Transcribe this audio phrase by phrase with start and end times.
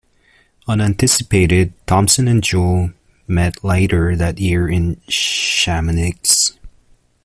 [0.67, 2.89] Unanticipated, Thomson and Joule
[3.27, 6.57] met later that year in Chamonix.